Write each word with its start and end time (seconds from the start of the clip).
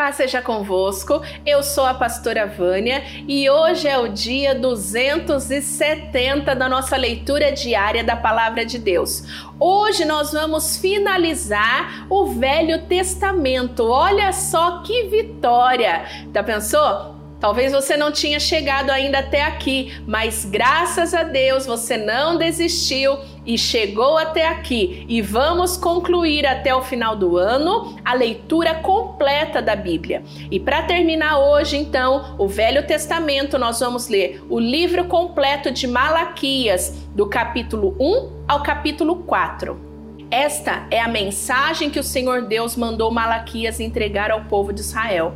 Paz 0.00 0.16
seja 0.16 0.40
convosco, 0.40 1.20
eu 1.44 1.62
sou 1.62 1.84
a 1.84 1.92
pastora 1.92 2.46
Vânia 2.46 3.04
e 3.28 3.50
hoje 3.50 3.86
é 3.86 3.98
o 3.98 4.08
dia 4.08 4.54
270 4.54 6.54
da 6.54 6.70
nossa 6.70 6.96
leitura 6.96 7.52
diária 7.52 8.02
da 8.02 8.16
Palavra 8.16 8.64
de 8.64 8.78
Deus. 8.78 9.22
Hoje 9.60 10.06
nós 10.06 10.32
vamos 10.32 10.78
finalizar 10.78 12.06
o 12.08 12.28
Velho 12.28 12.86
Testamento. 12.86 13.84
Olha 13.84 14.32
só 14.32 14.80
que 14.80 15.02
vitória! 15.08 16.06
Já 16.32 16.42
pensou? 16.42 17.19
Talvez 17.40 17.72
você 17.72 17.96
não 17.96 18.12
tinha 18.12 18.38
chegado 18.38 18.90
ainda 18.90 19.20
até 19.20 19.42
aqui, 19.42 19.98
mas 20.06 20.44
graças 20.44 21.14
a 21.14 21.22
Deus 21.22 21.64
você 21.64 21.96
não 21.96 22.36
desistiu 22.36 23.18
e 23.46 23.56
chegou 23.56 24.18
até 24.18 24.46
aqui. 24.46 25.06
E 25.08 25.22
vamos 25.22 25.74
concluir 25.74 26.46
até 26.46 26.74
o 26.74 26.82
final 26.82 27.16
do 27.16 27.38
ano 27.38 27.96
a 28.04 28.12
leitura 28.12 28.74
completa 28.74 29.62
da 29.62 29.74
Bíblia. 29.74 30.22
E 30.50 30.60
para 30.60 30.82
terminar 30.82 31.38
hoje, 31.38 31.78
então, 31.78 32.36
o 32.38 32.46
Velho 32.46 32.86
Testamento, 32.86 33.58
nós 33.58 33.80
vamos 33.80 34.08
ler 34.08 34.42
o 34.50 34.60
livro 34.60 35.06
completo 35.06 35.70
de 35.70 35.86
Malaquias, 35.86 37.08
do 37.14 37.26
capítulo 37.26 37.96
1 37.98 38.44
ao 38.46 38.62
capítulo 38.62 39.16
4. 39.16 39.88
Esta 40.30 40.86
é 40.90 41.00
a 41.00 41.08
mensagem 41.08 41.88
que 41.90 41.98
o 41.98 42.04
Senhor 42.04 42.42
Deus 42.42 42.76
mandou 42.76 43.10
Malaquias 43.10 43.80
entregar 43.80 44.30
ao 44.30 44.44
povo 44.44 44.72
de 44.72 44.80
Israel. 44.80 45.34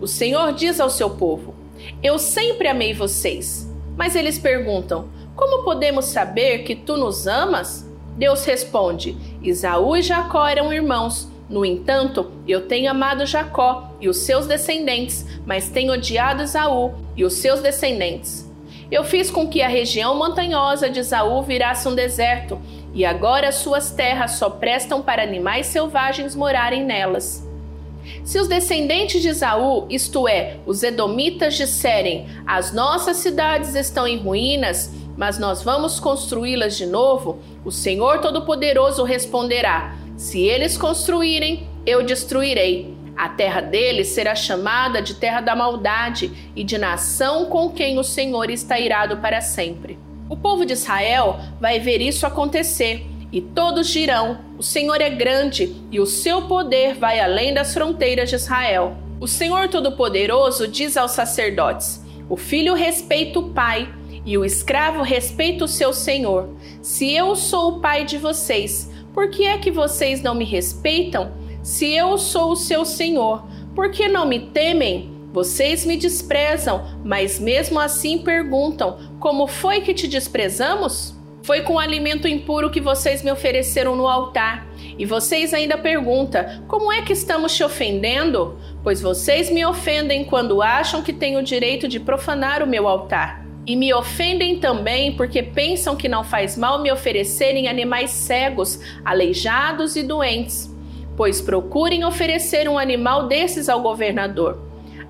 O 0.00 0.06
Senhor 0.06 0.52
diz 0.52 0.80
ao 0.80 0.90
seu 0.90 1.10
povo: 1.10 1.54
Eu 2.02 2.18
sempre 2.18 2.68
amei 2.68 2.92
vocês. 2.92 3.70
Mas 3.96 4.16
eles 4.16 4.38
perguntam: 4.38 5.08
Como 5.34 5.64
podemos 5.64 6.06
saber 6.06 6.64
que 6.64 6.74
tu 6.74 6.96
nos 6.96 7.26
amas? 7.26 7.88
Deus 8.16 8.44
responde: 8.44 9.16
Isaú 9.42 9.96
e 9.96 10.02
Jacó 10.02 10.46
eram 10.46 10.72
irmãos. 10.72 11.28
No 11.48 11.64
entanto, 11.64 12.32
eu 12.48 12.66
tenho 12.66 12.90
amado 12.90 13.26
Jacó 13.26 13.90
e 14.00 14.08
os 14.08 14.18
seus 14.18 14.46
descendentes, 14.46 15.26
mas 15.44 15.68
tenho 15.68 15.92
odiado 15.92 16.42
Isaú 16.42 16.94
e 17.14 17.24
os 17.24 17.34
seus 17.34 17.60
descendentes. 17.60 18.50
Eu 18.90 19.04
fiz 19.04 19.30
com 19.30 19.48
que 19.48 19.60
a 19.60 19.68
região 19.68 20.16
montanhosa 20.16 20.88
de 20.88 21.00
Isaú 21.00 21.42
virasse 21.42 21.86
um 21.86 21.94
deserto, 21.94 22.58
e 22.94 23.04
agora 23.04 23.52
suas 23.52 23.90
terras 23.90 24.32
só 24.32 24.48
prestam 24.48 25.02
para 25.02 25.22
animais 25.22 25.66
selvagens 25.66 26.34
morarem 26.34 26.84
nelas. 26.84 27.46
Se 28.24 28.38
os 28.38 28.48
descendentes 28.48 29.22
de 29.22 29.28
Esaú, 29.28 29.86
isto 29.88 30.28
é, 30.28 30.58
os 30.66 30.82
edomitas, 30.82 31.54
disserem: 31.54 32.26
As 32.46 32.72
nossas 32.72 33.18
cidades 33.18 33.74
estão 33.74 34.06
em 34.06 34.18
ruínas, 34.18 34.92
mas 35.16 35.38
nós 35.38 35.62
vamos 35.62 36.00
construí-las 36.00 36.76
de 36.76 36.86
novo, 36.86 37.38
o 37.64 37.70
Senhor 37.70 38.20
Todo-Poderoso 38.20 39.04
responderá: 39.04 39.96
Se 40.16 40.40
eles 40.40 40.76
construírem, 40.76 41.68
eu 41.86 42.02
destruirei. 42.02 42.94
A 43.16 43.28
terra 43.28 43.60
deles 43.60 44.08
será 44.08 44.34
chamada 44.34 45.00
de 45.00 45.14
terra 45.14 45.40
da 45.40 45.54
maldade 45.54 46.32
e 46.56 46.64
de 46.64 46.76
nação 46.76 47.46
com 47.46 47.70
quem 47.70 47.98
o 47.98 48.02
Senhor 48.02 48.50
está 48.50 48.78
irado 48.78 49.18
para 49.18 49.40
sempre. 49.40 49.98
O 50.28 50.36
povo 50.36 50.64
de 50.64 50.72
Israel 50.72 51.38
vai 51.60 51.78
ver 51.78 52.00
isso 52.00 52.26
acontecer 52.26 53.06
e 53.34 53.40
todos 53.40 53.88
dirão: 53.88 54.38
O 54.56 54.62
Senhor 54.62 55.00
é 55.00 55.10
grande 55.10 55.74
e 55.90 55.98
o 55.98 56.06
seu 56.06 56.42
poder 56.42 56.94
vai 56.94 57.18
além 57.18 57.52
das 57.52 57.74
fronteiras 57.74 58.30
de 58.30 58.36
Israel. 58.36 58.96
O 59.20 59.26
Senhor 59.26 59.68
Todo-Poderoso 59.68 60.68
diz 60.68 60.96
aos 60.96 61.10
sacerdotes: 61.10 62.00
O 62.28 62.36
filho 62.36 62.74
respeita 62.74 63.40
o 63.40 63.50
pai 63.50 63.92
e 64.24 64.38
o 64.38 64.44
escravo 64.44 65.02
respeita 65.02 65.64
o 65.64 65.68
seu 65.68 65.92
senhor. 65.92 66.48
Se 66.80 67.12
eu 67.12 67.34
sou 67.34 67.70
o 67.72 67.80
pai 67.80 68.04
de 68.04 68.18
vocês, 68.18 68.88
por 69.12 69.28
que 69.28 69.44
é 69.44 69.58
que 69.58 69.70
vocês 69.70 70.22
não 70.22 70.36
me 70.36 70.44
respeitam? 70.44 71.32
Se 71.60 71.92
eu 71.92 72.16
sou 72.16 72.52
o 72.52 72.56
seu 72.56 72.84
senhor, 72.84 73.44
por 73.74 73.90
que 73.90 74.06
não 74.06 74.26
me 74.26 74.38
temem? 74.38 75.10
Vocês 75.32 75.84
me 75.84 75.96
desprezam, 75.96 77.00
mas 77.04 77.40
mesmo 77.40 77.80
assim 77.80 78.18
perguntam: 78.18 78.96
Como 79.18 79.48
foi 79.48 79.80
que 79.80 79.92
te 79.92 80.06
desprezamos? 80.06 81.16
Foi 81.44 81.60
com 81.60 81.78
alimento 81.78 82.26
impuro 82.26 82.70
que 82.70 82.80
vocês 82.80 83.22
me 83.22 83.30
ofereceram 83.30 83.94
no 83.94 84.08
altar. 84.08 84.66
E 84.98 85.04
vocês 85.04 85.52
ainda 85.52 85.76
perguntam: 85.76 86.42
como 86.66 86.90
é 86.90 87.02
que 87.02 87.12
estamos 87.12 87.54
te 87.54 87.62
ofendendo? 87.62 88.58
Pois 88.82 89.02
vocês 89.02 89.50
me 89.50 89.62
ofendem 89.64 90.24
quando 90.24 90.62
acham 90.62 91.02
que 91.02 91.12
têm 91.12 91.36
o 91.36 91.42
direito 91.42 91.86
de 91.86 92.00
profanar 92.00 92.62
o 92.62 92.66
meu 92.66 92.88
altar. 92.88 93.44
E 93.66 93.76
me 93.76 93.92
ofendem 93.92 94.58
também 94.58 95.14
porque 95.16 95.42
pensam 95.42 95.94
que 95.94 96.08
não 96.08 96.24
faz 96.24 96.56
mal 96.56 96.80
me 96.80 96.90
oferecerem 96.90 97.68
animais 97.68 98.10
cegos, 98.10 98.80
aleijados 99.04 99.96
e 99.96 100.02
doentes. 100.02 100.74
Pois 101.14 101.42
procurem 101.42 102.06
oferecer 102.06 102.70
um 102.70 102.78
animal 102.78 103.28
desses 103.28 103.68
ao 103.68 103.82
governador. 103.82 104.62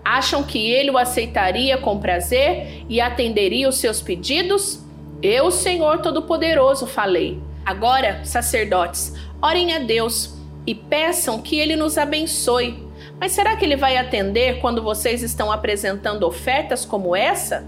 Acham 0.04 0.42
que 0.42 0.68
ele 0.68 0.90
o 0.90 0.98
aceitaria 0.98 1.78
com 1.78 2.00
prazer 2.00 2.84
e 2.88 3.00
atenderia 3.00 3.68
os 3.68 3.76
seus 3.76 4.02
pedidos? 4.02 4.83
Eu, 5.24 5.50
Senhor 5.50 6.02
Todo-Poderoso, 6.02 6.86
falei. 6.86 7.40
Agora, 7.64 8.22
sacerdotes, 8.26 9.14
orem 9.40 9.72
a 9.72 9.78
Deus 9.78 10.34
e 10.66 10.74
peçam 10.74 11.40
que 11.40 11.58
ele 11.58 11.76
nos 11.76 11.96
abençoe. 11.96 12.86
Mas 13.18 13.32
será 13.32 13.56
que 13.56 13.64
ele 13.64 13.74
vai 13.74 13.96
atender 13.96 14.60
quando 14.60 14.82
vocês 14.82 15.22
estão 15.22 15.50
apresentando 15.50 16.24
ofertas 16.24 16.84
como 16.84 17.16
essa? 17.16 17.66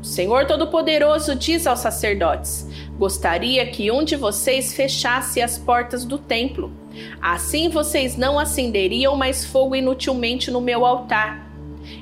O 0.00 0.04
Senhor 0.04 0.46
Todo-Poderoso 0.46 1.34
diz 1.34 1.66
aos 1.66 1.80
sacerdotes: 1.80 2.68
Gostaria 2.96 3.66
que 3.66 3.90
um 3.90 4.04
de 4.04 4.14
vocês 4.14 4.72
fechasse 4.72 5.42
as 5.42 5.58
portas 5.58 6.04
do 6.04 6.18
templo. 6.18 6.70
Assim 7.20 7.68
vocês 7.68 8.16
não 8.16 8.38
acenderiam 8.38 9.16
mais 9.16 9.44
fogo 9.44 9.74
inutilmente 9.74 10.52
no 10.52 10.60
meu 10.60 10.86
altar. 10.86 11.50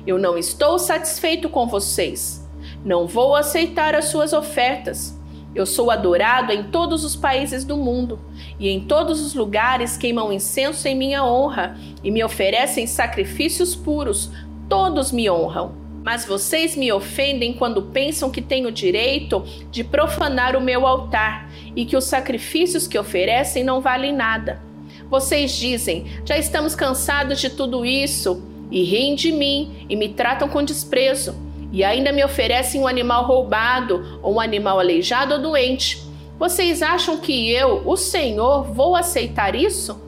Eu 0.05 0.19
não 0.19 0.37
estou 0.37 0.77
satisfeito 0.77 1.49
com 1.49 1.65
vocês. 1.65 2.44
Não 2.85 3.07
vou 3.07 3.35
aceitar 3.35 3.95
as 3.95 4.05
suas 4.05 4.31
ofertas. 4.31 5.19
Eu 5.55 5.65
sou 5.65 5.89
adorado 5.89 6.51
em 6.51 6.65
todos 6.65 7.03
os 7.03 7.15
países 7.15 7.65
do 7.65 7.75
mundo, 7.75 8.19
e 8.59 8.69
em 8.69 8.81
todos 8.81 9.25
os 9.25 9.33
lugares 9.33 9.97
queimam 9.97 10.31
incenso 10.31 10.87
em 10.87 10.95
minha 10.95 11.25
honra 11.25 11.75
e 12.03 12.11
me 12.11 12.23
oferecem 12.23 12.85
sacrifícios 12.85 13.75
puros. 13.75 14.29
Todos 14.69 15.11
me 15.11 15.27
honram. 15.27 15.73
Mas 16.03 16.27
vocês 16.27 16.75
me 16.75 16.91
ofendem 16.91 17.53
quando 17.53 17.81
pensam 17.81 18.29
que 18.29 18.39
tenho 18.39 18.71
direito 18.71 19.43
de 19.71 19.83
profanar 19.83 20.55
o 20.55 20.61
meu 20.61 20.85
altar 20.85 21.49
e 21.75 21.85
que 21.85 21.97
os 21.97 22.03
sacrifícios 22.03 22.87
que 22.87 22.99
oferecem 22.99 23.63
não 23.63 23.81
valem 23.81 24.13
nada. 24.13 24.61
Vocês 25.09 25.53
dizem: 25.53 26.05
já 26.23 26.37
estamos 26.37 26.75
cansados 26.75 27.41
de 27.41 27.49
tudo 27.49 27.83
isso, 27.83 28.43
e 28.69 28.83
riem 28.83 29.15
de 29.15 29.31
mim 29.31 29.87
e 29.89 29.95
me 29.95 30.09
tratam 30.09 30.47
com 30.47 30.61
desprezo 30.61 31.44
e 31.75 31.83
ainda 31.83 32.13
me 32.13 32.23
oferecem 32.23 32.79
um 32.79 32.87
animal 32.87 33.25
roubado 33.25 34.17
ou 34.23 34.35
um 34.35 34.39
animal 34.39 34.79
aleijado 34.79 35.33
ou 35.33 35.41
doente. 35.41 36.01
Vocês 36.39 36.81
acham 36.81 37.17
que 37.17 37.51
eu, 37.51 37.81
o 37.85 37.97
Senhor, 37.97 38.63
vou 38.63 38.95
aceitar 38.95 39.53
isso? 39.55 40.01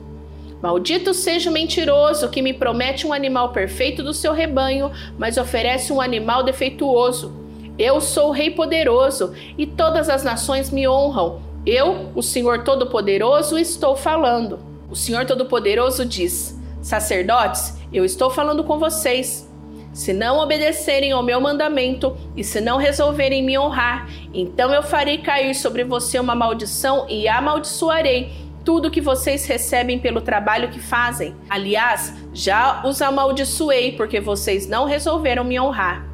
Maldito 0.62 1.12
seja 1.12 1.50
o 1.50 1.52
mentiroso 1.52 2.30
que 2.30 2.40
me 2.40 2.54
promete 2.54 3.06
um 3.06 3.12
animal 3.12 3.50
perfeito 3.50 4.02
do 4.02 4.14
seu 4.14 4.32
rebanho, 4.32 4.90
mas 5.18 5.36
oferece 5.36 5.92
um 5.92 6.00
animal 6.00 6.42
defeituoso. 6.42 7.34
Eu 7.78 8.00
sou 8.00 8.30
o 8.30 8.32
Rei 8.32 8.50
poderoso 8.50 9.34
e 9.58 9.66
todas 9.66 10.08
as 10.08 10.24
nações 10.24 10.70
me 10.70 10.88
honram. 10.88 11.42
Eu, 11.66 12.12
o 12.14 12.22
Senhor 12.22 12.64
Todo-Poderoso, 12.64 13.58
estou 13.58 13.94
falando. 13.94 14.58
O 14.90 14.96
Senhor 14.96 15.26
Todo-Poderoso 15.26 16.06
diz: 16.06 16.58
Sacerdotes, 16.80 17.74
eu 17.92 18.06
estou 18.06 18.30
falando 18.30 18.64
com 18.64 18.78
vocês. 18.78 19.47
Se 19.92 20.12
não 20.12 20.38
obedecerem 20.38 21.12
ao 21.12 21.22
meu 21.22 21.40
mandamento 21.40 22.16
e 22.36 22.44
se 22.44 22.60
não 22.60 22.76
resolverem 22.76 23.42
me 23.42 23.58
honrar, 23.58 24.08
então 24.32 24.72
eu 24.72 24.82
farei 24.82 25.18
cair 25.18 25.54
sobre 25.54 25.82
você 25.82 26.18
uma 26.18 26.34
maldição 26.34 27.06
e 27.08 27.26
amaldiçoarei 27.26 28.30
tudo 28.64 28.90
que 28.90 29.00
vocês 29.00 29.46
recebem 29.46 29.98
pelo 29.98 30.20
trabalho 30.20 30.68
que 30.68 30.78
fazem. 30.78 31.34
Aliás, 31.48 32.14
já 32.34 32.82
os 32.84 33.00
amaldiçoei 33.00 33.92
porque 33.92 34.20
vocês 34.20 34.68
não 34.68 34.84
resolveram 34.84 35.42
me 35.42 35.58
honrar. 35.58 36.06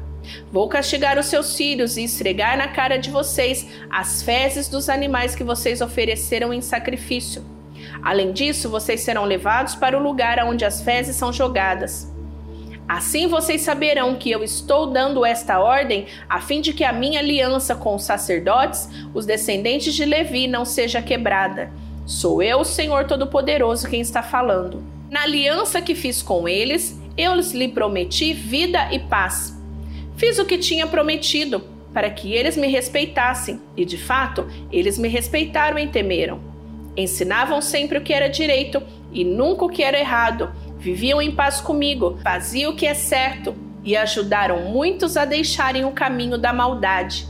Vou 0.51 0.67
castigar 0.67 1.19
os 1.19 1.25
seus 1.25 1.55
filhos 1.55 1.97
e 1.97 2.03
esfregar 2.05 2.57
na 2.57 2.69
cara 2.69 2.97
de 2.97 3.11
vocês 3.11 3.67
as 3.89 4.23
fezes 4.23 4.67
dos 4.67 4.89
animais 4.89 5.35
que 5.35 5.43
vocês 5.43 5.81
ofereceram 5.81 6.53
em 6.53 6.61
sacrifício. 6.61 7.43
Além 8.01 8.31
disso, 8.31 8.69
vocês 8.69 9.01
serão 9.01 9.25
levados 9.25 9.75
para 9.75 9.97
o 9.97 10.01
lugar 10.01 10.39
onde 10.45 10.65
as 10.65 10.81
fezes 10.81 11.15
são 11.15 11.33
jogadas. 11.33 12.14
Assim 12.87 13.27
vocês 13.27 13.61
saberão 13.61 14.15
que 14.15 14.29
eu 14.29 14.43
estou 14.43 14.87
dando 14.87 15.25
esta 15.25 15.59
ordem 15.59 16.05
a 16.29 16.39
fim 16.39 16.61
de 16.61 16.71
que 16.71 16.83
a 16.83 16.93
minha 16.93 17.19
aliança 17.19 17.75
com 17.75 17.95
os 17.95 18.03
sacerdotes, 18.03 18.87
os 19.13 19.25
descendentes 19.25 19.95
de 19.95 20.05
Levi, 20.05 20.47
não 20.47 20.63
seja 20.63 21.01
quebrada. 21.01 21.71
Sou 22.05 22.43
eu, 22.43 22.63
Senhor 22.63 23.05
Todo-Poderoso, 23.05 23.89
quem 23.89 24.01
está 24.01 24.21
falando. 24.21 24.83
Na 25.09 25.23
aliança 25.23 25.81
que 25.81 25.95
fiz 25.95 26.21
com 26.21 26.47
eles, 26.47 26.99
eu 27.17 27.33
lhes 27.33 27.53
prometi 27.73 28.33
vida 28.33 28.89
e 28.91 28.99
paz. 28.99 29.59
Fiz 30.15 30.37
o 30.37 30.45
que 30.45 30.59
tinha 30.59 30.85
prometido, 30.85 31.63
para 31.91 32.09
que 32.11 32.33
eles 32.33 32.55
me 32.55 32.67
respeitassem, 32.67 33.59
e 33.75 33.83
de 33.83 33.97
fato, 33.97 34.47
eles 34.71 34.99
me 34.99 35.07
respeitaram 35.07 35.79
e 35.79 35.87
temeram. 35.87 36.39
Ensinavam 36.95 37.61
sempre 37.61 37.97
o 37.97 38.01
que 38.01 38.13
era 38.13 38.27
direito 38.27 38.81
e 39.11 39.23
nunca 39.23 39.65
o 39.65 39.69
que 39.69 39.81
era 39.81 39.99
errado 39.99 40.51
viviam 40.85 41.19
em 41.19 41.31
paz 41.31 41.59
comigo, 41.59 42.19
faziam 42.21 42.71
o 42.71 42.75
que 42.75 42.85
é 42.85 42.93
certo 42.93 43.55
e 43.83 43.97
ajudaram 43.97 44.69
muitos 44.69 45.17
a 45.17 45.25
deixarem 45.25 45.83
o 45.83 45.91
caminho 45.91 46.37
da 46.37 46.53
maldade. 46.53 47.27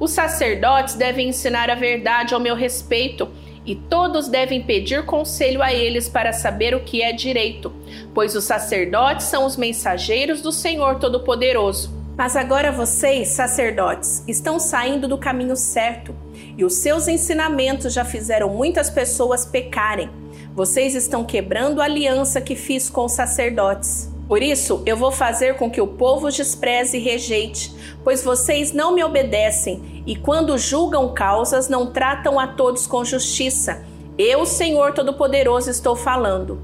Os 0.00 0.12
sacerdotes 0.12 0.94
devem 0.94 1.28
ensinar 1.28 1.68
a 1.68 1.74
verdade 1.74 2.32
ao 2.32 2.40
meu 2.40 2.54
respeito 2.54 3.28
e 3.66 3.74
todos 3.74 4.26
devem 4.26 4.62
pedir 4.62 5.04
conselho 5.04 5.62
a 5.62 5.70
eles 5.70 6.08
para 6.08 6.32
saber 6.32 6.74
o 6.74 6.80
que 6.80 7.02
é 7.02 7.12
direito, 7.12 7.70
pois 8.14 8.34
os 8.34 8.44
sacerdotes 8.44 9.26
são 9.26 9.44
os 9.44 9.58
mensageiros 9.58 10.40
do 10.40 10.50
Senhor 10.50 10.98
Todo-Poderoso. 10.98 11.92
Mas 12.16 12.36
agora 12.36 12.72
vocês, 12.72 13.28
sacerdotes, 13.28 14.24
estão 14.26 14.58
saindo 14.58 15.06
do 15.06 15.18
caminho 15.18 15.56
certo 15.56 16.14
e 16.56 16.64
os 16.64 16.76
seus 16.76 17.06
ensinamentos 17.06 17.92
já 17.92 18.04
fizeram 18.04 18.48
muitas 18.48 18.88
pessoas 18.88 19.44
pecarem. 19.44 20.08
Vocês 20.54 20.94
estão 20.94 21.24
quebrando 21.24 21.80
a 21.80 21.84
aliança 21.84 22.40
que 22.40 22.54
fiz 22.54 22.88
com 22.88 23.06
os 23.06 23.12
sacerdotes. 23.12 24.08
Por 24.28 24.40
isso, 24.40 24.84
eu 24.86 24.96
vou 24.96 25.10
fazer 25.10 25.56
com 25.56 25.68
que 25.68 25.80
o 25.80 25.86
povo 25.86 26.28
os 26.28 26.36
despreze 26.36 26.96
e 26.96 27.00
rejeite, 27.00 27.74
pois 28.04 28.22
vocês 28.22 28.72
não 28.72 28.94
me 28.94 29.02
obedecem 29.02 30.04
e, 30.06 30.14
quando 30.14 30.56
julgam 30.56 31.12
causas, 31.12 31.68
não 31.68 31.90
tratam 31.90 32.38
a 32.38 32.46
todos 32.46 32.86
com 32.86 33.04
justiça. 33.04 33.84
Eu, 34.16 34.46
Senhor 34.46 34.92
Todo-Poderoso, 34.92 35.70
estou 35.70 35.96
falando. 35.96 36.62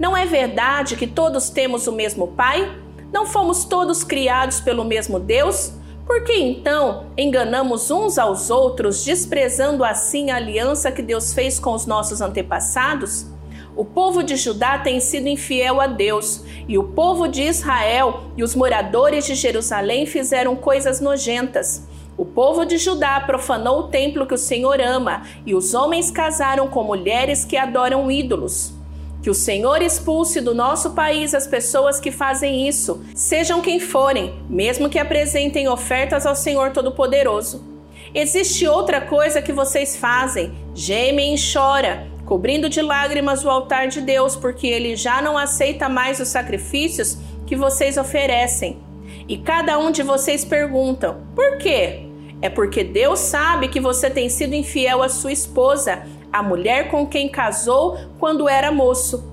Não 0.00 0.16
é 0.16 0.26
verdade 0.26 0.96
que 0.96 1.06
todos 1.06 1.48
temos 1.48 1.86
o 1.86 1.92
mesmo 1.92 2.26
Pai? 2.26 2.76
Não 3.12 3.24
fomos 3.24 3.64
todos 3.64 4.02
criados 4.02 4.60
pelo 4.60 4.84
mesmo 4.84 5.20
Deus? 5.20 5.74
Por 6.08 6.24
que 6.24 6.32
então 6.32 7.04
enganamos 7.18 7.90
uns 7.90 8.16
aos 8.16 8.48
outros, 8.48 9.04
desprezando 9.04 9.84
assim 9.84 10.30
a 10.30 10.36
aliança 10.36 10.90
que 10.90 11.02
Deus 11.02 11.34
fez 11.34 11.60
com 11.60 11.74
os 11.74 11.84
nossos 11.84 12.22
antepassados? 12.22 13.26
O 13.76 13.84
povo 13.84 14.22
de 14.22 14.34
Judá 14.34 14.78
tem 14.78 15.00
sido 15.00 15.28
infiel 15.28 15.82
a 15.82 15.86
Deus, 15.86 16.42
e 16.66 16.78
o 16.78 16.84
povo 16.84 17.28
de 17.28 17.42
Israel 17.42 18.22
e 18.38 18.42
os 18.42 18.54
moradores 18.54 19.26
de 19.26 19.34
Jerusalém 19.34 20.06
fizeram 20.06 20.56
coisas 20.56 20.98
nojentas. 20.98 21.86
O 22.16 22.24
povo 22.24 22.64
de 22.64 22.78
Judá 22.78 23.20
profanou 23.20 23.80
o 23.80 23.88
templo 23.88 24.26
que 24.26 24.34
o 24.34 24.38
Senhor 24.38 24.80
ama, 24.80 25.24
e 25.44 25.54
os 25.54 25.74
homens 25.74 26.10
casaram 26.10 26.68
com 26.68 26.84
mulheres 26.84 27.44
que 27.44 27.56
adoram 27.56 28.10
ídolos. 28.10 28.77
Que 29.22 29.30
o 29.30 29.34
Senhor 29.34 29.82
expulse 29.82 30.40
do 30.40 30.54
nosso 30.54 30.90
país 30.90 31.34
as 31.34 31.46
pessoas 31.46 31.98
que 31.98 32.10
fazem 32.10 32.68
isso, 32.68 33.02
sejam 33.14 33.60
quem 33.60 33.80
forem, 33.80 34.34
mesmo 34.48 34.88
que 34.88 34.98
apresentem 34.98 35.68
ofertas 35.68 36.24
ao 36.24 36.36
Senhor 36.36 36.70
Todo-Poderoso. 36.70 37.64
Existe 38.14 38.66
outra 38.66 39.00
coisa 39.00 39.42
que 39.42 39.52
vocês 39.52 39.96
fazem: 39.96 40.52
gemem 40.74 41.34
e 41.34 41.38
chora, 41.52 42.06
cobrindo 42.24 42.68
de 42.68 42.80
lágrimas 42.80 43.44
o 43.44 43.50
altar 43.50 43.88
de 43.88 44.00
Deus, 44.00 44.36
porque 44.36 44.66
ele 44.66 44.96
já 44.96 45.20
não 45.20 45.36
aceita 45.36 45.88
mais 45.88 46.20
os 46.20 46.28
sacrifícios 46.28 47.18
que 47.46 47.56
vocês 47.56 47.96
oferecem. 47.96 48.78
E 49.26 49.36
cada 49.36 49.78
um 49.78 49.90
de 49.90 50.02
vocês 50.02 50.44
perguntam: 50.44 51.22
por 51.34 51.58
quê? 51.58 52.04
É 52.40 52.48
porque 52.48 52.84
Deus 52.84 53.18
sabe 53.18 53.68
que 53.68 53.80
você 53.80 54.08
tem 54.08 54.28
sido 54.28 54.54
infiel 54.54 55.02
à 55.02 55.08
sua 55.08 55.32
esposa 55.32 56.02
a 56.32 56.42
mulher 56.42 56.88
com 56.88 57.06
quem 57.06 57.28
casou 57.28 57.98
quando 58.18 58.48
era 58.48 58.70
moço. 58.70 59.24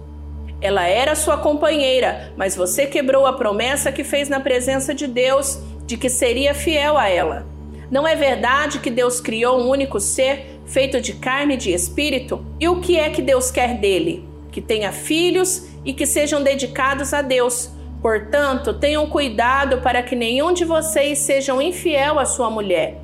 Ela 0.62 0.88
era 0.88 1.16
sua 1.16 1.38
companheira, 1.38 2.34
mas 2.38 2.56
você 2.56 2.88
quebrou 2.88 3.26
a 3.26 3.34
promessa 3.34 3.92
que 3.92 4.04
fez 4.04 4.30
na 4.30 4.40
presença 4.40 4.94
de 4.94 5.06
Deus 5.06 5.60
de 5.86 5.98
que 5.98 6.10
seria 6.10 6.54
fiel 6.54 6.98
a 6.98 7.10
ela. 7.10 7.46
Não 7.92 8.08
é 8.08 8.16
verdade 8.16 8.80
que 8.80 8.90
Deus 8.90 9.20
criou 9.20 9.60
um 9.60 9.70
único 9.70 10.00
ser 10.00 10.60
feito 10.66 11.00
de 11.00 11.14
carne 11.14 11.54
e 11.54 11.58
de 11.58 11.72
espírito? 11.72 12.44
E 12.60 12.68
o 12.68 12.82
que 12.82 12.98
é 12.98 13.10
que 13.10 13.22
Deus 13.22 13.52
quer 13.52 13.78
dele? 13.78 14.28
Que 14.52 14.62
tenha 14.62 14.92
filhos 14.92 15.68
e 15.84 15.94
que 15.94 16.06
sejam 16.06 16.42
dedicados 16.42 17.14
a 17.14 17.22
Deus. 17.22 17.70
Portanto, 18.02 18.74
tenham 18.74 19.08
cuidado 19.08 19.82
para 19.82 20.02
que 20.02 20.16
nenhum 20.16 20.54
de 20.54 20.66
vocês 20.66 21.20
sejam 21.20 21.62
infiel 21.62 22.18
à 22.18 22.26
sua 22.26 22.50
mulher. 22.50 23.02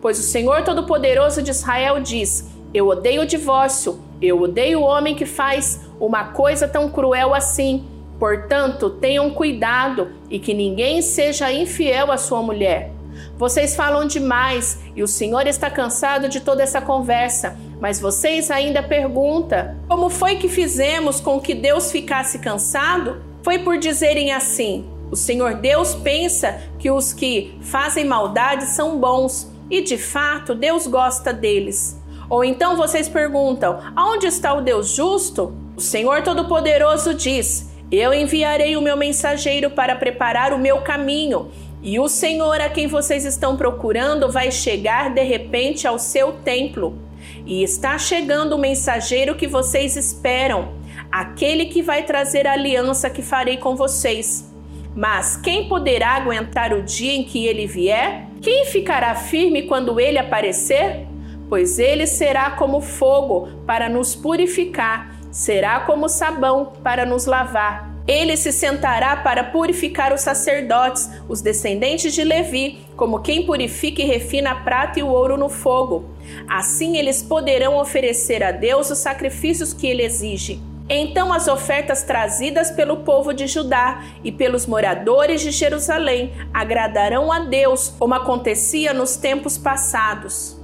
Pois 0.00 0.18
o 0.18 0.22
Senhor 0.22 0.62
Todo-Poderoso 0.62 1.42
de 1.42 1.50
Israel 1.50 2.00
diz: 2.00 2.44
eu 2.72 2.88
odeio 2.88 3.22
o 3.22 3.26
divórcio, 3.26 4.00
eu 4.20 4.40
odeio 4.40 4.80
o 4.80 4.84
homem 4.84 5.14
que 5.14 5.26
faz 5.26 5.88
uma 6.00 6.24
coisa 6.24 6.68
tão 6.68 6.88
cruel 6.90 7.34
assim. 7.34 7.84
Portanto, 8.18 8.90
tenham 8.90 9.30
cuidado 9.30 10.08
e 10.28 10.38
que 10.38 10.52
ninguém 10.52 11.00
seja 11.00 11.52
infiel 11.52 12.10
à 12.10 12.16
sua 12.16 12.42
mulher. 12.42 12.92
Vocês 13.36 13.74
falam 13.74 14.06
demais 14.06 14.80
e 14.94 15.02
o 15.02 15.08
Senhor 15.08 15.46
está 15.46 15.70
cansado 15.70 16.28
de 16.28 16.40
toda 16.40 16.62
essa 16.62 16.80
conversa, 16.80 17.56
mas 17.80 18.00
vocês 18.00 18.50
ainda 18.50 18.82
perguntam: 18.82 19.76
como 19.88 20.08
foi 20.10 20.36
que 20.36 20.48
fizemos 20.48 21.20
com 21.20 21.40
que 21.40 21.54
Deus 21.54 21.90
ficasse 21.90 22.38
cansado? 22.38 23.22
Foi 23.42 23.60
por 23.60 23.78
dizerem 23.78 24.32
assim: 24.32 24.84
o 25.10 25.16
Senhor 25.16 25.54
Deus 25.54 25.94
pensa 25.94 26.60
que 26.78 26.90
os 26.90 27.12
que 27.12 27.56
fazem 27.62 28.04
maldade 28.04 28.66
são 28.66 28.98
bons, 28.98 29.50
e 29.70 29.80
de 29.80 29.96
fato 29.96 30.54
Deus 30.54 30.86
gosta 30.86 31.32
deles. 31.32 31.97
Ou 32.28 32.44
então 32.44 32.76
vocês 32.76 33.08
perguntam: 33.08 33.80
aonde 33.96 34.26
está 34.26 34.52
o 34.54 34.60
Deus 34.60 34.94
justo? 34.94 35.54
O 35.76 35.80
Senhor 35.80 36.22
Todo-Poderoso 36.22 37.14
diz: 37.14 37.70
Eu 37.90 38.12
enviarei 38.12 38.76
o 38.76 38.82
meu 38.82 38.96
mensageiro 38.96 39.70
para 39.70 39.96
preparar 39.96 40.52
o 40.52 40.58
meu 40.58 40.80
caminho. 40.82 41.50
E 41.80 42.00
o 42.00 42.08
Senhor 42.08 42.60
a 42.60 42.68
quem 42.68 42.88
vocês 42.88 43.24
estão 43.24 43.56
procurando 43.56 44.30
vai 44.30 44.50
chegar 44.50 45.14
de 45.14 45.22
repente 45.22 45.86
ao 45.86 45.98
seu 45.98 46.32
templo. 46.32 46.98
E 47.46 47.62
está 47.62 47.96
chegando 47.96 48.54
o 48.54 48.58
mensageiro 48.58 49.36
que 49.36 49.46
vocês 49.46 49.96
esperam, 49.96 50.72
aquele 51.10 51.66
que 51.66 51.82
vai 51.82 52.02
trazer 52.02 52.46
a 52.46 52.52
aliança 52.52 53.08
que 53.08 53.22
farei 53.22 53.56
com 53.56 53.76
vocês. 53.76 54.52
Mas 54.94 55.36
quem 55.36 55.68
poderá 55.68 56.16
aguentar 56.16 56.72
o 56.72 56.82
dia 56.82 57.12
em 57.12 57.22
que 57.22 57.46
ele 57.46 57.66
vier? 57.66 58.26
Quem 58.42 58.66
ficará 58.66 59.14
firme 59.14 59.62
quando 59.62 60.00
ele 60.00 60.18
aparecer? 60.18 61.06
Pois 61.48 61.78
ele 61.78 62.06
será 62.06 62.52
como 62.52 62.80
fogo 62.80 63.48
para 63.66 63.88
nos 63.88 64.14
purificar, 64.14 65.14
será 65.30 65.80
como 65.80 66.08
sabão 66.08 66.72
para 66.82 67.06
nos 67.06 67.26
lavar. 67.26 67.88
Ele 68.06 68.38
se 68.38 68.52
sentará 68.52 69.16
para 69.16 69.44
purificar 69.44 70.14
os 70.14 70.22
sacerdotes, 70.22 71.10
os 71.28 71.42
descendentes 71.42 72.14
de 72.14 72.24
Levi, 72.24 72.78
como 72.96 73.20
quem 73.20 73.44
purifica 73.44 74.00
e 74.00 74.06
refina 74.06 74.52
a 74.52 74.54
prata 74.54 74.98
e 74.98 75.02
o 75.02 75.08
ouro 75.08 75.36
no 75.36 75.50
fogo. 75.50 76.06
Assim 76.48 76.96
eles 76.96 77.22
poderão 77.22 77.76
oferecer 77.76 78.42
a 78.42 78.50
Deus 78.50 78.90
os 78.90 78.98
sacrifícios 78.98 79.74
que 79.74 79.86
ele 79.86 80.02
exige. 80.02 80.58
Então 80.88 81.34
as 81.34 81.48
ofertas 81.48 82.02
trazidas 82.02 82.70
pelo 82.70 82.98
povo 82.98 83.34
de 83.34 83.46
Judá 83.46 84.02
e 84.24 84.32
pelos 84.32 84.64
moradores 84.66 85.42
de 85.42 85.50
Jerusalém 85.50 86.32
agradarão 86.52 87.30
a 87.30 87.40
Deus, 87.40 87.94
como 87.98 88.14
acontecia 88.14 88.94
nos 88.94 89.16
tempos 89.16 89.58
passados. 89.58 90.57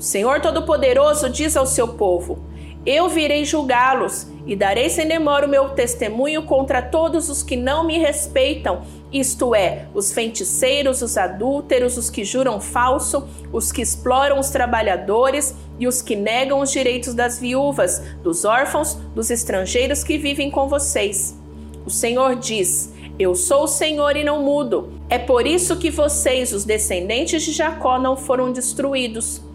O 0.00 0.02
Senhor 0.02 0.40
Todo-Poderoso 0.40 1.28
diz 1.28 1.58
ao 1.58 1.66
seu 1.66 1.88
povo: 1.88 2.38
Eu 2.86 3.10
virei 3.10 3.44
julgá-los 3.44 4.28
e 4.46 4.56
darei 4.56 4.88
sem 4.88 5.06
demora 5.06 5.46
o 5.46 5.48
meu 5.48 5.68
testemunho 5.68 6.44
contra 6.44 6.80
todos 6.80 7.28
os 7.28 7.42
que 7.42 7.54
não 7.54 7.84
me 7.84 7.98
respeitam, 7.98 8.80
isto 9.12 9.54
é, 9.54 9.88
os 9.92 10.10
feiticeiros, 10.10 11.02
os 11.02 11.18
adúlteros, 11.18 11.98
os 11.98 12.08
que 12.08 12.24
juram 12.24 12.62
falso, 12.62 13.28
os 13.52 13.70
que 13.70 13.82
exploram 13.82 14.38
os 14.38 14.48
trabalhadores 14.48 15.54
e 15.78 15.86
os 15.86 16.00
que 16.00 16.16
negam 16.16 16.60
os 16.60 16.72
direitos 16.72 17.12
das 17.12 17.38
viúvas, 17.38 18.02
dos 18.22 18.46
órfãos, 18.46 18.94
dos 19.14 19.30
estrangeiros 19.30 20.02
que 20.02 20.16
vivem 20.16 20.50
com 20.50 20.66
vocês. 20.66 21.38
O 21.84 21.90
Senhor 21.90 22.36
diz: 22.36 22.90
Eu 23.18 23.34
sou 23.34 23.64
o 23.64 23.68
Senhor 23.68 24.16
e 24.16 24.24
não 24.24 24.42
mudo. 24.42 24.94
É 25.10 25.18
por 25.18 25.46
isso 25.46 25.76
que 25.76 25.90
vocês, 25.90 26.54
os 26.54 26.64
descendentes 26.64 27.42
de 27.42 27.52
Jacó, 27.52 27.98
não 27.98 28.16
foram 28.16 28.50
destruídos. 28.50 29.49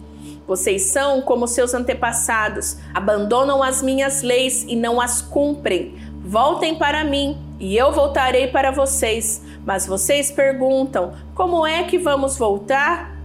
Vocês 0.46 0.90
são 0.90 1.20
como 1.22 1.48
seus 1.48 1.74
antepassados, 1.74 2.76
abandonam 2.94 3.62
as 3.62 3.82
minhas 3.82 4.22
leis 4.22 4.64
e 4.68 4.76
não 4.76 5.00
as 5.00 5.20
cumprem. 5.20 5.94
Voltem 6.24 6.76
para 6.76 7.04
mim 7.04 7.36
e 7.58 7.76
eu 7.76 7.92
voltarei 7.92 8.46
para 8.48 8.70
vocês. 8.70 9.42
Mas 9.64 9.86
vocês 9.86 10.30
perguntam: 10.30 11.14
como 11.34 11.66
é 11.66 11.82
que 11.82 11.98
vamos 11.98 12.38
voltar? 12.38 13.16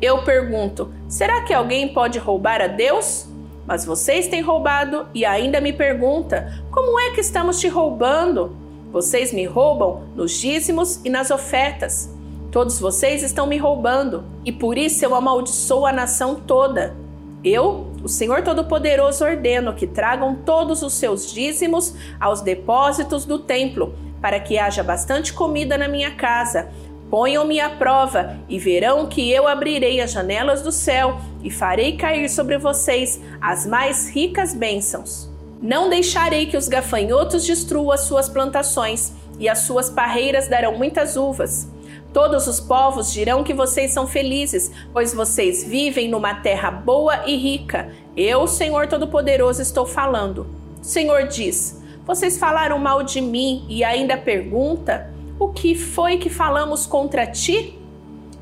Eu 0.00 0.22
pergunto: 0.22 0.92
será 1.08 1.42
que 1.42 1.52
alguém 1.52 1.92
pode 1.92 2.18
roubar 2.18 2.60
a 2.60 2.68
Deus? 2.68 3.26
Mas 3.66 3.84
vocês 3.84 4.28
têm 4.28 4.40
roubado 4.40 5.08
e 5.12 5.24
ainda 5.24 5.60
me 5.60 5.72
pergunta: 5.72 6.62
como 6.70 6.98
é 7.00 7.10
que 7.10 7.20
estamos 7.20 7.60
te 7.60 7.68
roubando? 7.68 8.56
Vocês 8.92 9.32
me 9.32 9.44
roubam 9.44 10.02
nos 10.14 10.32
dízimos 10.32 11.00
e 11.04 11.10
nas 11.10 11.30
ofertas. 11.30 12.10
Todos 12.50 12.80
vocês 12.80 13.22
estão 13.22 13.46
me 13.46 13.56
roubando, 13.56 14.24
e 14.44 14.50
por 14.50 14.76
isso 14.76 15.04
eu 15.04 15.14
amaldiçoo 15.14 15.86
a 15.86 15.92
nação 15.92 16.34
toda. 16.34 16.96
Eu, 17.44 17.86
o 18.02 18.08
Senhor 18.08 18.42
Todo-Poderoso, 18.42 19.24
ordeno 19.24 19.72
que 19.72 19.86
tragam 19.86 20.34
todos 20.34 20.82
os 20.82 20.94
seus 20.94 21.32
dízimos 21.32 21.94
aos 22.18 22.40
depósitos 22.40 23.24
do 23.24 23.38
templo, 23.38 23.94
para 24.20 24.40
que 24.40 24.58
haja 24.58 24.82
bastante 24.82 25.32
comida 25.32 25.78
na 25.78 25.86
minha 25.86 26.10
casa. 26.16 26.68
Ponham-me 27.08 27.60
à 27.60 27.70
prova 27.70 28.36
e 28.48 28.58
verão 28.58 29.06
que 29.06 29.30
eu 29.30 29.46
abrirei 29.46 30.00
as 30.00 30.10
janelas 30.10 30.60
do 30.60 30.72
céu 30.72 31.18
e 31.42 31.50
farei 31.50 31.96
cair 31.96 32.28
sobre 32.28 32.58
vocês 32.58 33.20
as 33.40 33.64
mais 33.64 34.10
ricas 34.10 34.54
bênçãos. 34.54 35.30
Não 35.62 35.88
deixarei 35.88 36.46
que 36.46 36.56
os 36.56 36.68
gafanhotos 36.68 37.46
destruam 37.46 37.92
as 37.92 38.02
suas 38.02 38.28
plantações, 38.28 39.12
e 39.38 39.48
as 39.48 39.60
suas 39.60 39.88
parreiras 39.88 40.48
darão 40.48 40.76
muitas 40.76 41.16
uvas. 41.16 41.66
Todos 42.12 42.48
os 42.48 42.58
povos 42.58 43.12
dirão 43.12 43.44
que 43.44 43.54
vocês 43.54 43.92
são 43.92 44.04
felizes, 44.04 44.72
pois 44.92 45.14
vocês 45.14 45.62
vivem 45.62 46.08
numa 46.08 46.34
terra 46.34 46.68
boa 46.68 47.24
e 47.24 47.36
rica. 47.36 47.92
Eu, 48.16 48.48
Senhor 48.48 48.88
Todo-Poderoso, 48.88 49.62
estou 49.62 49.86
falando. 49.86 50.46
O 50.80 50.84
Senhor 50.84 51.28
diz: 51.28 51.80
Vocês 52.04 52.36
falaram 52.36 52.80
mal 52.80 53.04
de 53.04 53.20
mim 53.20 53.64
e 53.68 53.84
ainda 53.84 54.16
pergunta: 54.16 55.08
O 55.38 55.50
que 55.50 55.76
foi 55.76 56.16
que 56.18 56.28
falamos 56.28 56.84
contra 56.84 57.28
ti? 57.28 57.78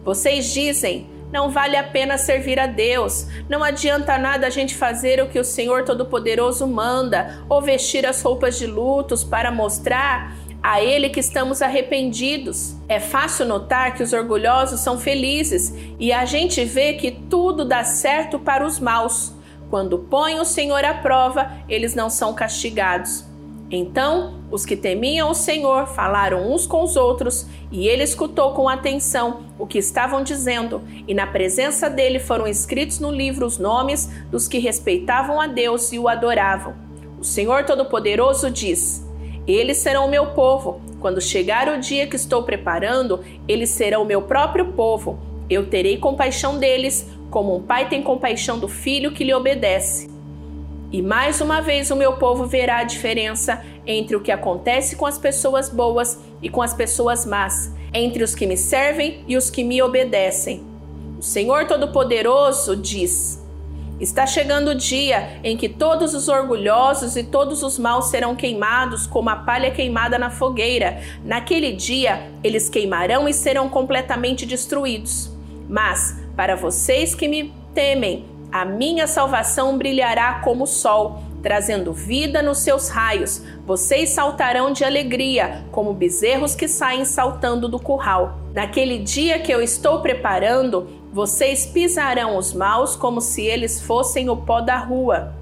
Vocês 0.02 0.54
dizem: 0.54 1.06
Não 1.30 1.50
vale 1.50 1.76
a 1.76 1.84
pena 1.84 2.16
servir 2.16 2.58
a 2.58 2.66
Deus. 2.66 3.26
Não 3.50 3.62
adianta 3.62 4.16
nada 4.16 4.46
a 4.46 4.50
gente 4.50 4.74
fazer 4.74 5.22
o 5.22 5.28
que 5.28 5.38
o 5.38 5.44
Senhor 5.44 5.84
Todo-Poderoso 5.84 6.66
manda, 6.66 7.44
ou 7.50 7.60
vestir 7.60 8.06
as 8.06 8.22
roupas 8.22 8.58
de 8.58 8.66
lutos 8.66 9.22
para 9.22 9.50
mostrar 9.50 10.37
a 10.62 10.82
Ele 10.82 11.08
que 11.08 11.20
estamos 11.20 11.62
arrependidos. 11.62 12.74
É 12.88 13.00
fácil 13.00 13.46
notar 13.46 13.94
que 13.94 14.02
os 14.02 14.12
orgulhosos 14.12 14.80
são 14.80 14.98
felizes 14.98 15.72
e 15.98 16.12
a 16.12 16.24
gente 16.24 16.64
vê 16.64 16.94
que 16.94 17.10
tudo 17.10 17.64
dá 17.64 17.84
certo 17.84 18.38
para 18.38 18.66
os 18.66 18.78
maus. 18.78 19.32
Quando 19.70 19.98
põem 19.98 20.40
o 20.40 20.44
Senhor 20.44 20.84
à 20.84 20.94
prova, 20.94 21.50
eles 21.68 21.94
não 21.94 22.08
são 22.08 22.34
castigados. 22.34 23.24
Então, 23.70 24.40
os 24.50 24.64
que 24.64 24.74
temiam 24.74 25.30
o 25.30 25.34
Senhor 25.34 25.86
falaram 25.86 26.50
uns 26.50 26.66
com 26.66 26.82
os 26.82 26.96
outros, 26.96 27.46
e 27.70 27.86
ele 27.86 28.02
escutou 28.02 28.54
com 28.54 28.66
atenção 28.66 29.42
o 29.58 29.66
que 29.66 29.76
estavam 29.76 30.22
dizendo, 30.22 30.82
e 31.06 31.12
na 31.12 31.26
presença 31.26 31.90
dele 31.90 32.18
foram 32.18 32.46
escritos 32.46 32.98
no 32.98 33.10
livro 33.10 33.44
os 33.44 33.58
nomes 33.58 34.08
dos 34.30 34.48
que 34.48 34.58
respeitavam 34.58 35.38
a 35.38 35.46
Deus 35.46 35.92
e 35.92 35.98
o 35.98 36.08
adoravam. 36.08 36.74
O 37.20 37.24
Senhor 37.24 37.64
Todo-Poderoso 37.64 38.50
diz: 38.50 39.06
eles 39.52 39.78
serão 39.78 40.06
o 40.06 40.10
meu 40.10 40.28
povo. 40.28 40.80
Quando 41.00 41.20
chegar 41.20 41.68
o 41.68 41.80
dia 41.80 42.06
que 42.06 42.16
estou 42.16 42.42
preparando, 42.42 43.24
eles 43.46 43.70
serão 43.70 44.02
o 44.02 44.06
meu 44.06 44.22
próprio 44.22 44.72
povo. 44.72 45.18
Eu 45.48 45.66
terei 45.66 45.96
compaixão 45.96 46.58
deles, 46.58 47.08
como 47.30 47.56
um 47.56 47.62
pai 47.62 47.88
tem 47.88 48.02
compaixão 48.02 48.58
do 48.58 48.68
filho 48.68 49.12
que 49.12 49.24
lhe 49.24 49.32
obedece. 49.32 50.10
E 50.90 51.02
mais 51.02 51.40
uma 51.40 51.60
vez 51.60 51.90
o 51.90 51.96
meu 51.96 52.14
povo 52.14 52.46
verá 52.46 52.78
a 52.78 52.84
diferença 52.84 53.62
entre 53.86 54.16
o 54.16 54.20
que 54.20 54.32
acontece 54.32 54.96
com 54.96 55.06
as 55.06 55.18
pessoas 55.18 55.68
boas 55.68 56.18
e 56.42 56.48
com 56.48 56.62
as 56.62 56.72
pessoas 56.72 57.26
más, 57.26 57.74
entre 57.92 58.22
os 58.22 58.34
que 58.34 58.46
me 58.46 58.56
servem 58.56 59.22
e 59.28 59.36
os 59.36 59.50
que 59.50 59.62
me 59.62 59.82
obedecem. 59.82 60.62
O 61.18 61.22
Senhor 61.22 61.66
Todo-Poderoso 61.66 62.76
diz: 62.76 63.46
Está 64.00 64.26
chegando 64.26 64.68
o 64.68 64.74
dia 64.76 65.40
em 65.42 65.56
que 65.56 65.68
todos 65.68 66.14
os 66.14 66.28
orgulhosos 66.28 67.16
e 67.16 67.24
todos 67.24 67.64
os 67.64 67.78
maus 67.78 68.06
serão 68.10 68.36
queimados 68.36 69.06
como 69.06 69.28
a 69.28 69.36
palha 69.36 69.72
queimada 69.72 70.18
na 70.18 70.30
fogueira. 70.30 71.02
Naquele 71.24 71.72
dia, 71.72 72.30
eles 72.44 72.68
queimarão 72.68 73.28
e 73.28 73.34
serão 73.34 73.68
completamente 73.68 74.46
destruídos. 74.46 75.32
Mas, 75.68 76.16
para 76.36 76.54
vocês 76.54 77.12
que 77.12 77.26
me 77.26 77.52
temem, 77.74 78.24
a 78.52 78.64
minha 78.64 79.06
salvação 79.06 79.76
brilhará 79.76 80.40
como 80.44 80.64
o 80.64 80.66
sol, 80.66 81.22
trazendo 81.42 81.92
vida 81.92 82.40
nos 82.40 82.58
seus 82.58 82.88
raios. 82.88 83.42
Vocês 83.66 84.10
saltarão 84.10 84.72
de 84.72 84.84
alegria, 84.84 85.64
como 85.70 85.92
bezerros 85.92 86.54
que 86.54 86.66
saem 86.66 87.04
saltando 87.04 87.68
do 87.68 87.78
curral. 87.78 88.38
Naquele 88.54 88.98
dia 88.98 89.38
que 89.38 89.52
eu 89.52 89.60
estou 89.60 90.00
preparando, 90.00 90.88
vocês 91.12 91.66
pisarão 91.66 92.36
os 92.36 92.52
maus 92.52 92.94
como 92.94 93.20
se 93.20 93.42
eles 93.42 93.80
fossem 93.80 94.28
o 94.28 94.36
pó 94.36 94.60
da 94.60 94.76
rua. 94.76 95.34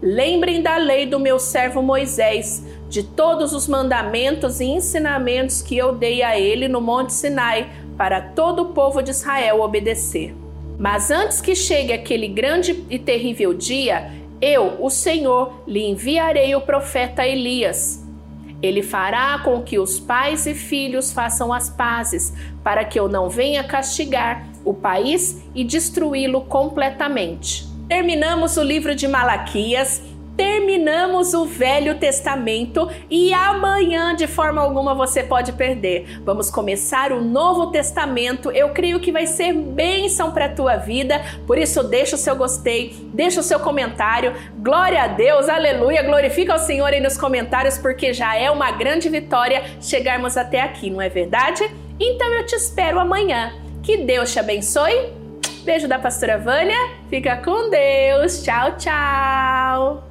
Lembrem 0.00 0.62
da 0.62 0.76
lei 0.76 1.06
do 1.06 1.18
meu 1.18 1.40
servo 1.40 1.82
Moisés, 1.82 2.64
de 2.88 3.02
todos 3.02 3.52
os 3.52 3.66
mandamentos 3.66 4.60
e 4.60 4.64
ensinamentos 4.64 5.60
que 5.60 5.76
eu 5.76 5.92
dei 5.92 6.22
a 6.22 6.38
ele 6.38 6.68
no 6.68 6.80
Monte 6.80 7.12
Sinai, 7.12 7.68
para 7.96 8.20
todo 8.20 8.62
o 8.62 8.66
povo 8.66 9.02
de 9.02 9.10
Israel 9.10 9.60
obedecer. 9.60 10.34
Mas 10.78 11.10
antes 11.10 11.40
que 11.40 11.56
chegue 11.56 11.92
aquele 11.92 12.28
grande 12.28 12.84
e 12.88 12.96
terrível 12.96 13.52
dia, 13.52 14.12
eu, 14.40 14.76
o 14.80 14.88
Senhor, 14.88 15.64
lhe 15.66 15.84
enviarei 15.84 16.54
o 16.54 16.60
profeta 16.60 17.26
Elias. 17.26 18.06
Ele 18.62 18.82
fará 18.82 19.40
com 19.44 19.62
que 19.62 19.80
os 19.80 19.98
pais 19.98 20.46
e 20.46 20.54
filhos 20.54 21.12
façam 21.12 21.52
as 21.52 21.68
pazes, 21.68 22.32
para 22.62 22.84
que 22.84 22.98
eu 22.98 23.08
não 23.08 23.28
venha 23.28 23.64
castigar 23.64 24.46
o 24.68 24.74
país 24.74 25.42
e 25.54 25.64
destruí-lo 25.64 26.42
completamente. 26.42 27.66
Terminamos 27.88 28.56
o 28.56 28.62
livro 28.62 28.94
de 28.94 29.08
Malaquias 29.08 30.02
terminamos 30.38 31.34
o 31.34 31.44
Velho 31.44 31.98
Testamento 31.98 32.88
e 33.10 33.34
amanhã, 33.34 34.14
de 34.14 34.28
forma 34.28 34.62
alguma, 34.62 34.94
você 34.94 35.20
pode 35.20 35.50
perder. 35.52 36.20
Vamos 36.24 36.48
começar 36.48 37.10
o 37.10 37.20
Novo 37.20 37.72
Testamento. 37.72 38.52
Eu 38.52 38.68
creio 38.68 39.00
que 39.00 39.10
vai 39.10 39.26
ser 39.26 39.52
bênção 39.52 40.30
para 40.30 40.44
a 40.44 40.48
tua 40.48 40.76
vida. 40.76 41.20
Por 41.44 41.58
isso, 41.58 41.82
deixa 41.82 42.14
o 42.14 42.18
seu 42.18 42.36
gostei, 42.36 43.10
deixa 43.12 43.40
o 43.40 43.42
seu 43.42 43.58
comentário. 43.58 44.32
Glória 44.58 45.02
a 45.02 45.08
Deus, 45.08 45.48
aleluia. 45.48 46.04
Glorifica 46.04 46.54
o 46.54 46.58
Senhor 46.58 46.86
aí 46.86 47.00
nos 47.00 47.18
comentários, 47.18 47.76
porque 47.76 48.12
já 48.12 48.36
é 48.36 48.48
uma 48.48 48.70
grande 48.70 49.08
vitória 49.08 49.64
chegarmos 49.80 50.36
até 50.36 50.60
aqui, 50.60 50.88
não 50.88 51.02
é 51.02 51.08
verdade? 51.08 51.68
Então 51.98 52.32
eu 52.34 52.46
te 52.46 52.54
espero 52.54 53.00
amanhã. 53.00 53.67
Que 53.88 53.96
Deus 53.96 54.30
te 54.30 54.38
abençoe. 54.38 55.14
Beijo 55.64 55.88
da 55.88 55.98
pastora 55.98 56.36
Vânia. 56.36 56.76
Fica 57.08 57.38
com 57.38 57.70
Deus. 57.70 58.42
Tchau, 58.42 58.76
tchau. 58.76 60.07